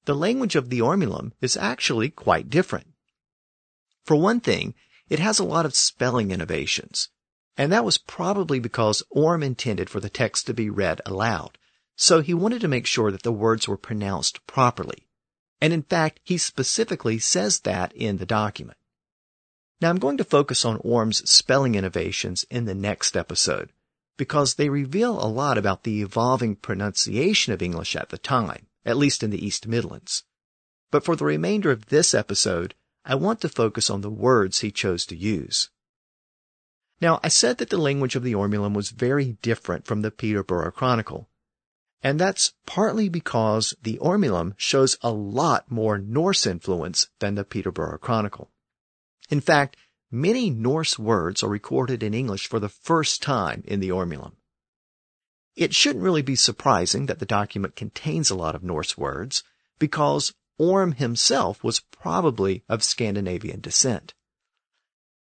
[0.06, 2.88] The language of the Ormulum is actually quite different.
[4.04, 4.74] For one thing,
[5.08, 7.08] it has a lot of spelling innovations.
[7.56, 11.58] And that was probably because Orm intended for the text to be read aloud.
[11.96, 15.08] So he wanted to make sure that the words were pronounced properly.
[15.60, 18.76] And in fact, he specifically says that in the document.
[19.80, 23.72] Now I'm going to focus on Orm's spelling innovations in the next episode
[24.16, 28.96] because they reveal a lot about the evolving pronunciation of English at the time, at
[28.96, 30.24] least in the East Midlands.
[30.90, 32.74] But for the remainder of this episode,
[33.08, 35.70] I want to focus on the words he chose to use.
[37.00, 40.72] Now, I said that the language of the Ormulum was very different from the Peterborough
[40.72, 41.28] Chronicle.
[42.02, 47.98] And that's partly because the Ormulum shows a lot more Norse influence than the Peterborough
[47.98, 48.50] Chronicle.
[49.30, 49.76] In fact,
[50.10, 54.32] many Norse words are recorded in English for the first time in the Ormulum.
[55.54, 59.44] It shouldn't really be surprising that the document contains a lot of Norse words
[59.78, 64.14] because Orm himself was probably of Scandinavian descent.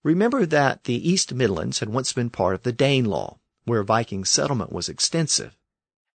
[0.04, 4.71] Remember that the East Midlands had once been part of the Danelaw, where Viking settlement
[4.71, 5.58] was extensive.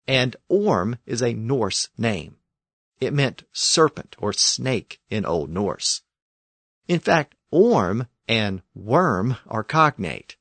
[0.07, 2.37] And Orm is a Norse name.
[2.99, 6.01] It meant serpent or snake in Old Norse.
[6.87, 10.35] In fact, Orm and worm are cognate.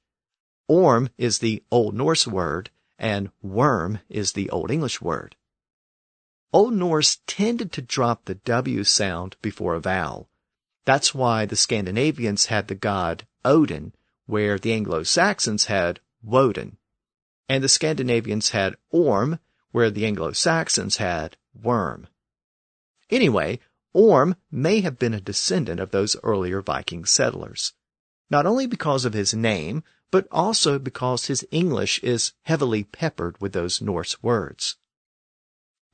[0.68, 5.36] Orm is the Old Norse word, and worm is the Old English word.
[6.56, 10.30] Old Norse tended to drop the W sound before a vowel.
[10.86, 13.92] That's why the Scandinavians had the god Odin,
[14.24, 16.78] where the Anglo-Saxons had Woden.
[17.46, 19.38] And the Scandinavians had Orm,
[19.72, 22.06] where the Anglo-Saxons had Worm.
[23.10, 23.60] Anyway,
[23.92, 27.74] Orm may have been a descendant of those earlier Viking settlers.
[28.30, 33.52] Not only because of his name, but also because his English is heavily peppered with
[33.52, 34.78] those Norse words.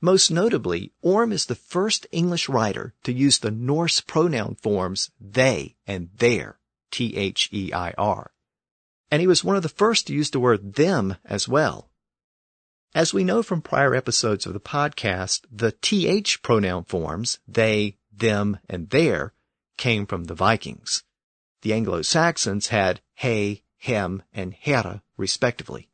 [0.03, 5.77] Most notably, Orm is the first English writer to use the Norse pronoun forms they
[5.87, 6.59] and their,
[6.91, 8.31] T-H-E-I-R.
[9.09, 11.89] And he was one of the first to use the word them as well.
[12.93, 18.59] As we know from prior episodes of the podcast, the TH pronoun forms, they, them,
[18.67, 19.31] and their,
[19.77, 21.05] came from the Vikings.
[21.61, 25.87] The Anglo-Saxons had he, hem, and hera, respectively.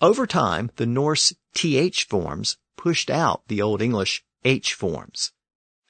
[0.00, 5.32] Over time, the Norse TH forms pushed out the Old English H forms.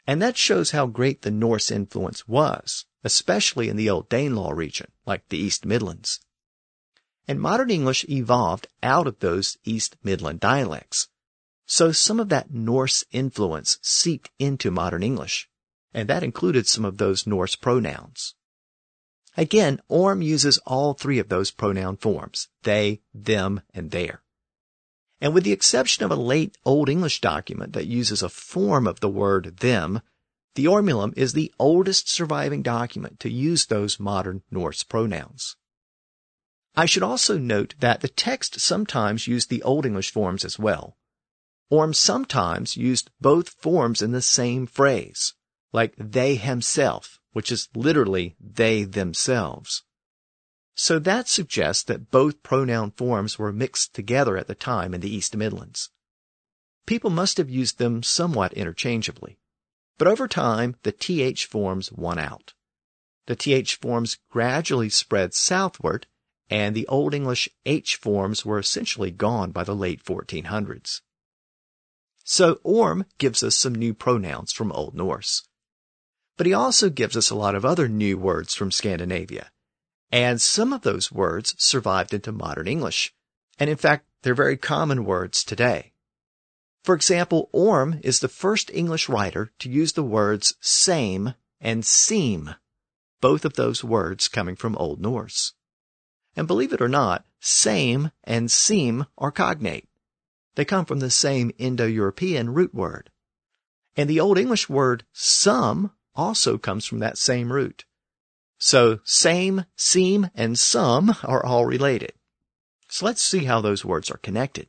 [0.06, 4.92] And that shows how great the Norse influence was, especially in the Old Danelaw region,
[5.04, 6.20] like the East Midlands.
[7.26, 11.08] And modern English evolved out of those East Midland dialects.
[11.66, 15.48] So some of that Norse influence seeped into modern English,
[15.92, 18.36] and that included some of those Norse pronouns.
[19.36, 24.23] Again, Orm uses all three of those pronoun forms, they, them, and their.
[25.24, 29.00] And with the exception of a late Old English document that uses a form of
[29.00, 30.02] the word them,
[30.54, 35.56] the Ormulum is the oldest surviving document to use those modern Norse pronouns.
[36.76, 40.98] I should also note that the text sometimes used the Old English forms as well.
[41.70, 45.32] Orm sometimes used both forms in the same phrase,
[45.72, 49.83] like they himself, which is literally they themselves.
[50.74, 55.14] So that suggests that both pronoun forms were mixed together at the time in the
[55.14, 55.90] East Midlands.
[56.86, 59.38] People must have used them somewhat interchangeably.
[59.96, 62.54] But over time, the TH forms won out.
[63.26, 66.06] The TH forms gradually spread southward,
[66.50, 71.00] and the Old English H forms were essentially gone by the late 1400s.
[72.24, 75.46] So Orm gives us some new pronouns from Old Norse.
[76.36, 79.50] But he also gives us a lot of other new words from Scandinavia,
[80.14, 83.12] and some of those words survived into modern English.
[83.58, 85.92] And in fact, they're very common words today.
[86.84, 92.54] For example, Orm is the first English writer to use the words same and seem,
[93.20, 95.54] both of those words coming from Old Norse.
[96.36, 99.88] And believe it or not, same and seem are cognate.
[100.54, 103.10] They come from the same Indo-European root word.
[103.96, 107.84] And the Old English word some also comes from that same root.
[108.58, 112.12] So same, seem, and some are all related.
[112.88, 114.68] So let's see how those words are connected.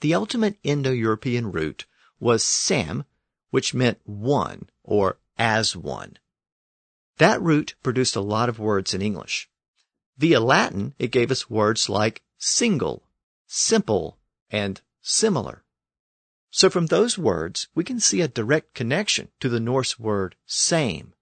[0.00, 1.86] The ultimate Indo-European root
[2.18, 3.04] was sam,
[3.50, 6.18] which meant one or as one.
[7.18, 9.48] That root produced a lot of words in English.
[10.16, 13.04] Via Latin, it gave us words like single,
[13.46, 14.18] simple,
[14.50, 15.64] and similar.
[16.50, 21.14] So from those words, we can see a direct connection to the Norse word same,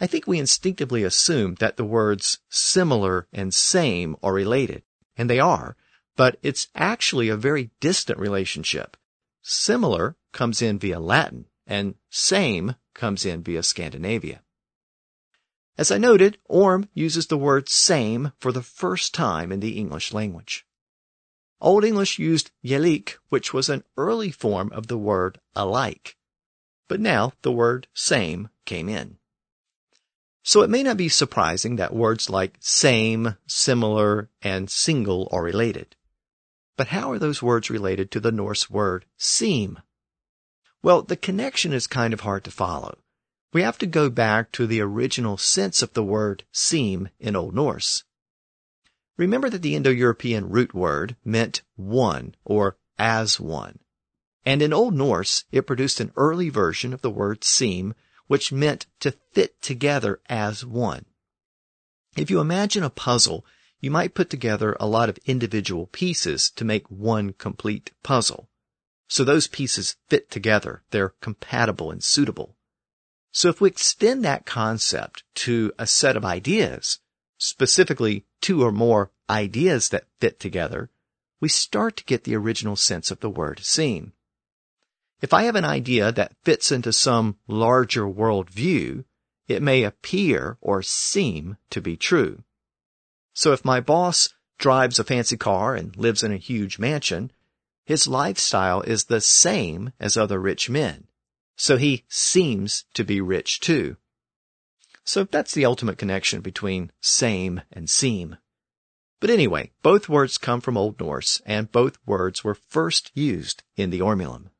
[0.00, 4.82] I think we instinctively assume that the words similar and same are related,
[5.16, 5.76] and they are,
[6.16, 8.96] but it's actually a very distant relationship.
[9.42, 14.42] Similar comes in via Latin, and same comes in via Scandinavia.
[15.76, 20.12] As I noted, Orm uses the word same for the first time in the English
[20.12, 20.66] language.
[21.60, 26.16] Old English used yelik, which was an early form of the word alike.
[26.88, 29.17] But now the word same came in.
[30.48, 35.94] So it may not be surprising that words like same, similar, and single are related.
[36.74, 39.78] But how are those words related to the Norse word seem?
[40.82, 42.96] Well, the connection is kind of hard to follow.
[43.52, 47.54] We have to go back to the original sense of the word seem in Old
[47.54, 48.04] Norse.
[49.18, 53.80] Remember that the Indo-European root word meant one or as one.
[54.46, 57.94] And in Old Norse, it produced an early version of the word seem
[58.28, 61.04] which meant to fit together as one.
[62.16, 63.44] If you imagine a puzzle,
[63.80, 68.48] you might put together a lot of individual pieces to make one complete puzzle.
[69.08, 70.82] So those pieces fit together.
[70.90, 72.56] They're compatible and suitable.
[73.30, 77.00] So if we extend that concept to a set of ideas,
[77.38, 80.90] specifically two or more ideas that fit together,
[81.40, 84.12] we start to get the original sense of the word seem.
[85.20, 89.04] If I have an idea that fits into some larger world view,
[89.48, 92.44] it may appear or seem to be true.
[93.34, 97.32] So if my boss drives a fancy car and lives in a huge mansion,
[97.84, 101.08] his lifestyle is the same as other rich men.
[101.56, 103.96] So he seems to be rich too.
[105.02, 108.36] So that's the ultimate connection between same and seem.
[109.20, 113.90] But anyway, both words come from Old Norse and both words were first used in
[113.90, 114.50] the Ormulum.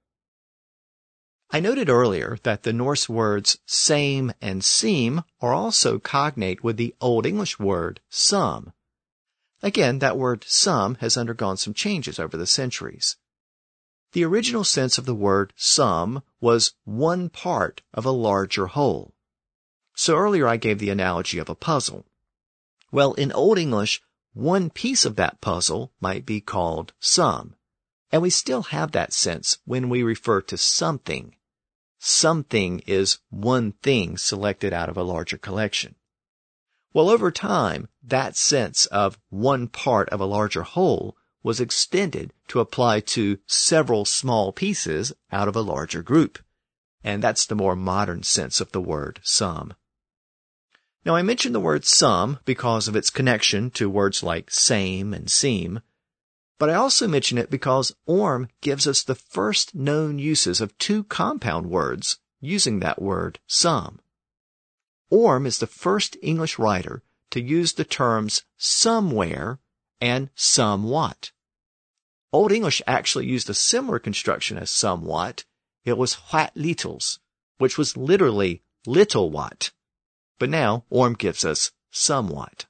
[1.51, 6.95] I noted earlier that the Norse words same and seem are also cognate with the
[7.01, 8.75] Old English word some.
[9.63, 13.17] Again, that word some has undergone some changes over the centuries.
[14.13, 19.15] The original sense of the word some was one part of a larger whole.
[19.95, 22.05] So earlier I gave the analogy of a puzzle.
[22.93, 24.03] Well, in Old English,
[24.35, 27.57] one piece of that puzzle might be called some.
[28.13, 31.35] And we still have that sense when we refer to something.
[31.99, 35.97] Something is one thing selected out of a larger collection.
[36.93, 42.61] Well, over time, that sense of one part of a larger whole was extended to
[42.61, 46.39] apply to several small pieces out of a larger group.
[47.05, 49.75] And that's the more modern sense of the word some.
[51.05, 55.31] Now I mention the word some because of its connection to words like same and
[55.31, 55.81] seem,
[56.59, 61.05] but I also mention it because Orm gives us the first known uses of two
[61.05, 64.01] compound words using that word some.
[65.11, 69.61] Orm is the first English writer to use the terms somewhere
[70.01, 71.33] and somewhat.
[72.33, 75.45] Old English actually used a similar construction as somewhat.
[75.85, 77.21] It was what littles,
[77.57, 79.71] which was literally little what.
[80.39, 82.67] But now Orm gives us somewhat.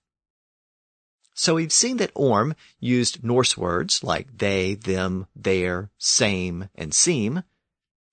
[1.39, 7.45] So we've seen that Orm used Norse words like they, them, their, same, and seem.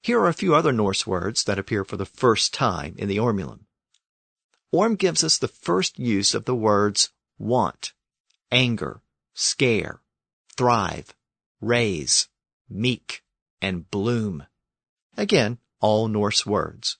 [0.04, 3.18] Here are a few other Norse words that appear for the first time in the
[3.18, 3.62] Ormulum.
[4.72, 7.10] Orm gives us the first use of the words
[7.40, 7.94] want,
[8.52, 9.02] anger,
[9.34, 10.02] scare,
[10.56, 11.16] thrive,
[11.60, 12.28] raise,
[12.70, 13.24] meek,
[13.60, 14.46] and bloom.
[15.18, 16.98] Again, all Norse words.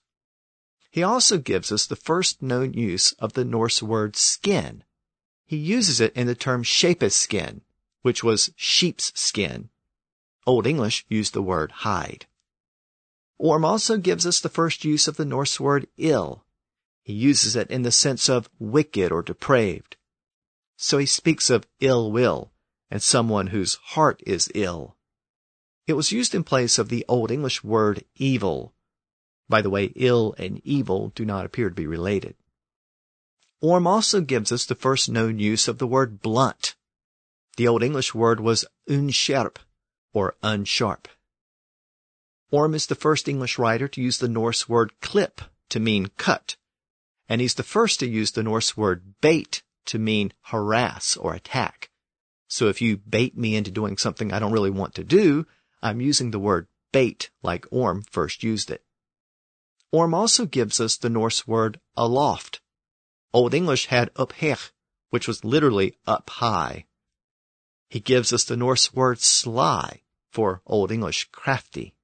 [0.90, 4.82] He also gives us the first known use of the Norse word skin.
[5.46, 7.62] He uses it in the term skin,
[8.02, 9.70] which was sheep's skin.
[10.44, 12.26] Old English used the word hide.
[13.38, 16.44] Orm also gives us the first use of the Norse word ill.
[17.02, 19.96] He uses it in the sense of wicked or depraved.
[20.76, 22.50] So he speaks of ill will
[22.90, 24.96] and someone whose heart is ill.
[25.86, 28.74] It was used in place of the Old English word evil.
[29.48, 32.34] By the way, ill and evil do not appear to be related.
[33.60, 36.74] Orm also gives us the first known use of the word blunt.
[37.56, 39.56] The Old English word was unsharp,
[40.12, 41.06] or unsharp.
[42.50, 45.40] Orm is the first English writer to use the Norse word clip
[45.70, 46.56] to mean cut,
[47.28, 51.90] and he's the first to use the Norse word bait to mean harass or attack.
[52.48, 55.46] So if you bait me into doing something I don't really want to do,
[55.82, 58.82] I'm using the word bait like Orm first used it.
[59.92, 62.60] Orm also gives us the Norse word aloft.
[63.36, 64.70] Old English had upher,
[65.10, 66.86] which was literally up high.
[67.86, 71.94] He gives us the Norse word sly for Old English crafty.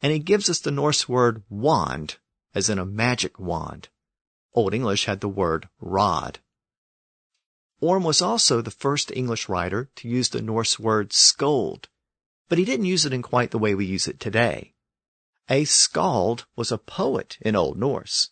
[0.00, 2.16] And he gives us the Norse word wand,
[2.54, 3.90] as in a magic wand.
[4.54, 6.38] Old English had the word rod.
[7.82, 11.90] Orm was also the first English writer to use the Norse word skald,
[12.48, 14.72] but he didn't use it in quite the way we use it today.
[15.50, 18.30] A skald was a poet in Old Norse,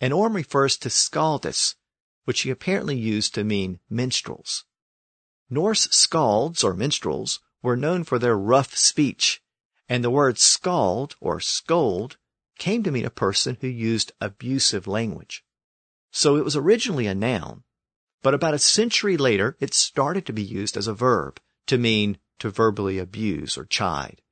[0.00, 1.74] and Orm refers to skaldis,
[2.24, 4.64] which he apparently used to mean minstrels.
[5.48, 9.42] Norse skalds or minstrels were known for their rough speech,
[9.88, 12.16] and the word skald or scold
[12.58, 15.44] came to mean a person who used abusive language.
[16.10, 17.64] So it was originally a noun,
[18.22, 22.18] but about a century later, it started to be used as a verb to mean
[22.38, 24.22] to verbally abuse or chide.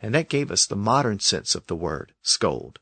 [0.00, 2.78] And that gave us the modern sense of the word scold.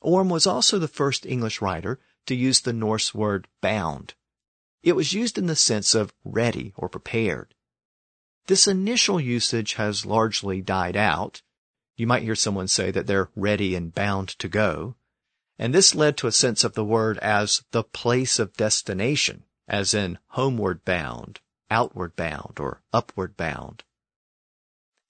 [0.00, 4.14] Orm was also the first English writer to use the Norse word bound.
[4.82, 7.54] It was used in the sense of ready or prepared.
[8.46, 11.42] This initial usage has largely died out.
[11.96, 14.96] You might hear someone say that they're ready and bound to go.
[15.58, 19.94] And this led to a sense of the word as the place of destination, as
[19.94, 21.40] in homeward bound,
[21.70, 23.82] outward bound, or upward bound.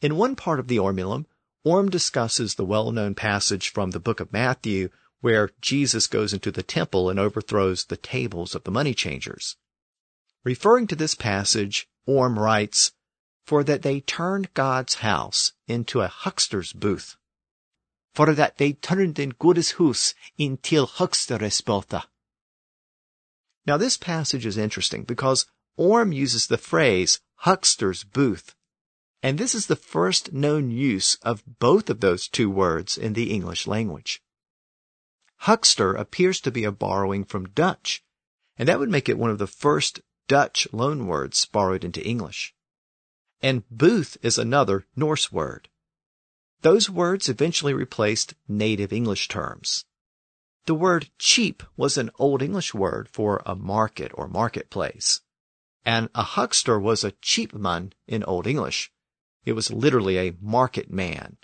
[0.00, 1.26] In one part of the Ormulum,
[1.66, 4.88] Orm discusses the well-known passage from the book of Matthew
[5.20, 9.56] where Jesus goes into the temple and overthrows the tables of the money changers.
[10.44, 12.92] Referring to this passage, Orm writes,
[13.44, 17.16] For that they turned God's house into a huckster's booth
[18.16, 22.04] for that they turned in Guds hus in till hucksteresbota.
[23.66, 25.44] Now this passage is interesting because
[25.76, 28.54] Orm uses the phrase huckster's booth,
[29.26, 33.32] and this is the first known use of both of those two words in the
[33.32, 34.22] English language.
[35.38, 38.04] Huckster appears to be a borrowing from Dutch,
[38.56, 42.54] and that would make it one of the first Dutch loanwords borrowed into English.
[43.42, 45.70] And booth is another Norse word.
[46.60, 49.86] Those words eventually replaced native English terms.
[50.66, 55.20] The word cheap was an Old English word for a market or marketplace.
[55.84, 58.92] And a huckster was a cheapman in Old English.
[59.46, 61.38] It was literally a market man.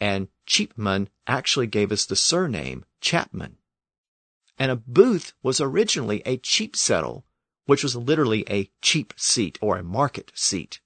[0.00, 3.56] And Cheapman actually gave us the surname Chapman.
[4.58, 7.24] And a booth was originally a cheap settle,
[7.66, 10.80] which was literally a cheap seat or a market seat.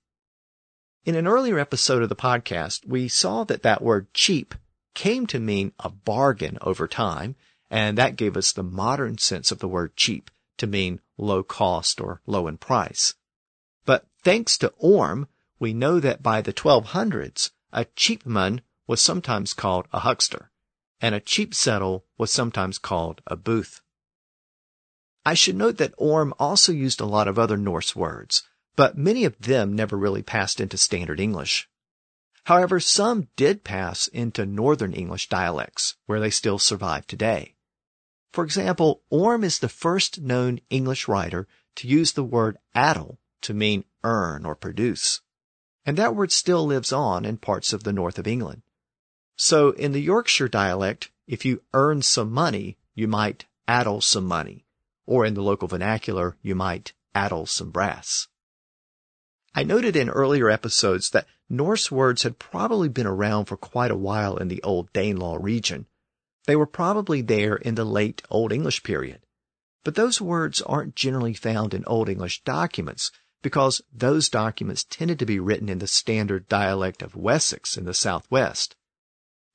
[1.04, 4.54] In an earlier episode of the podcast, we saw that that word cheap
[4.94, 7.36] came to mean a bargain over time,
[7.70, 12.00] and that gave us the modern sense of the word cheap to mean low cost
[12.00, 13.14] or low in price.
[13.86, 15.26] But thanks to Orm,
[15.60, 20.50] we know that by the 1200s, a cheapman was sometimes called a huckster,
[21.00, 23.82] and a cheap settle was sometimes called a booth.
[25.24, 28.42] I should note that Orm also used a lot of other Norse words,
[28.74, 31.68] but many of them never really passed into standard English.
[32.44, 37.54] However, some did pass into Northern English dialects, where they still survive today.
[38.32, 41.46] For example, Orm is the first known English writer
[41.76, 45.20] to use the word addle to mean earn or produce.
[45.90, 48.62] And that word still lives on in parts of the north of England.
[49.34, 54.64] So in the Yorkshire dialect, if you earn some money, you might addle some money.
[55.04, 58.28] Or in the local vernacular, you might addle some brass.
[59.52, 63.96] I noted in earlier episodes that Norse words had probably been around for quite a
[63.96, 65.86] while in the Old Danelaw region.
[66.46, 69.22] They were probably there in the late Old English period.
[69.82, 73.10] But those words aren't generally found in Old English documents
[73.42, 77.94] because those documents tended to be written in the standard dialect of Wessex in the
[77.94, 78.76] southwest.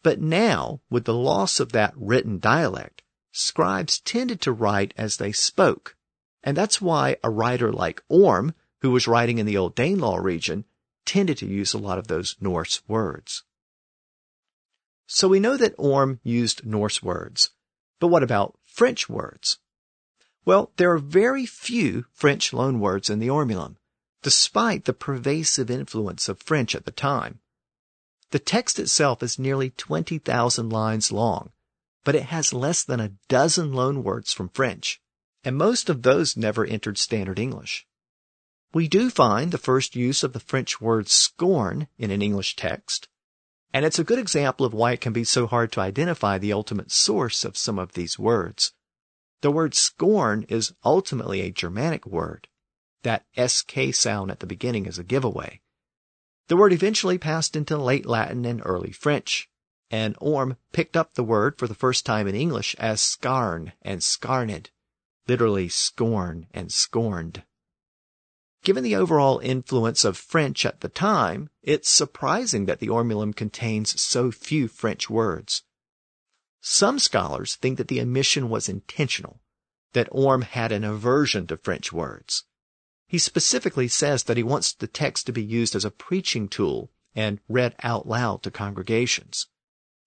[0.04, 5.32] But now, with the loss of that written dialect, scribes tended to write as they
[5.32, 5.96] spoke.
[6.44, 10.66] And that's why a writer like Orm, who was writing in the Old Danelaw region,
[11.06, 13.44] tended to use a lot of those Norse words.
[15.08, 17.52] So we know that Orm used Norse words.
[18.00, 19.60] But what about French words?
[20.46, 23.78] Well, there are very few French loanwords in the Ormulum,
[24.22, 27.40] despite the pervasive influence of French at the time.
[28.30, 31.52] The text itself is nearly 20,000 lines long,
[32.04, 35.02] but it has less than a dozen loanwords from French,
[35.44, 37.88] and most of those never entered standard English.
[38.72, 43.08] We do find the first use of the French word scorn in an English text,
[43.74, 46.54] and it's a good example of why it can be so hard to identify the
[46.54, 48.74] ultimate source of some of these words.
[49.46, 52.48] The word scorn is ultimately a Germanic word.
[53.04, 55.62] That SK sound at the beginning is a giveaway.
[56.48, 59.48] The word eventually passed into late Latin and early French,
[59.92, 64.04] and Orm picked up the word for the first time in English as scarn and
[64.04, 64.72] scarned,
[65.28, 67.44] literally scorn and scorned.
[68.64, 74.02] Given the overall influence of French at the time, it's surprising that the Ormulum contains
[74.02, 75.62] so few French words.
[76.68, 79.40] Some scholars think that the omission was intentional,
[79.94, 82.46] that Orm had an aversion to French words.
[83.06, 86.92] He specifically says that he wants the text to be used as a preaching tool
[87.14, 89.46] and read out loud to congregations.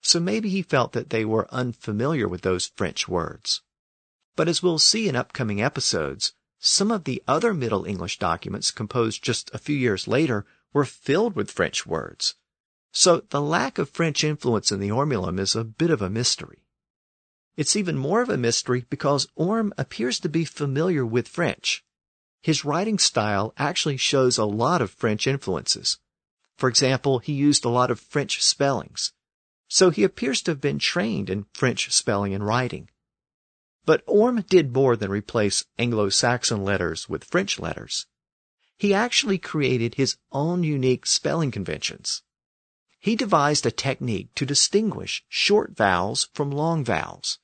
[0.01, 3.63] So maybe he felt that they were unfamiliar with those French words.
[4.35, 9.23] But as we'll see in upcoming episodes, some of the other Middle English documents composed
[9.23, 12.35] just a few years later were filled with French words,
[12.99, 16.65] so the lack of French influence in the Ormulum is a bit of a mystery.
[17.57, 21.85] It's even more of a mystery because Orm appears to be familiar with French.
[22.43, 26.01] His writing style actually shows a lot of French influences.
[26.57, 29.13] For example, he used a lot of French spellings.
[29.69, 32.91] So he appears to have been trained in French spelling and writing.
[33.85, 38.09] But Orm did more than replace Anglo-Saxon letters with French letters.
[38.77, 42.25] He actually created his own unique spelling conventions.
[42.99, 47.39] He devised a technique to distinguish short vowels from long vowels.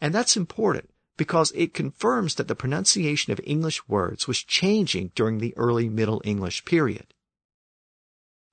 [0.00, 5.38] And that's important because it confirms that the pronunciation of English words was changing during
[5.38, 7.14] the early Middle English period.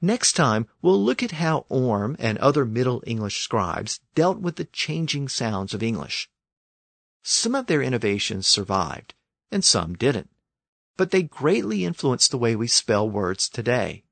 [0.01, 4.65] Next time, we'll look at how Orm and other Middle English scribes dealt with the
[4.65, 6.29] changing sounds of English.
[7.23, 9.13] Some of their innovations survived,
[9.51, 10.29] and some didn't,
[10.97, 14.03] but they greatly influenced the way we spell words today.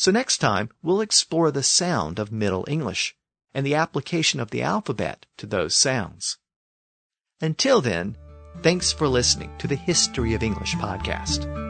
[0.00, 3.14] So next time, we'll explore the sound of Middle English
[3.52, 6.38] and the application of the alphabet to those sounds.
[7.42, 8.16] Until then,
[8.62, 11.69] thanks for listening to the History of English podcast.